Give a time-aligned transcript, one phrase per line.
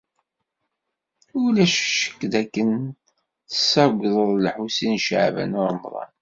[1.43, 2.69] Ulac ccek dakken
[3.49, 6.11] tessaggdeḍ Lḥusin n Caɛban u Ṛemḍan.